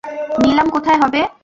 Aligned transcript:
নিলাম 0.41 0.67
কোথায় 0.69 0.99
হবে? 1.01 1.21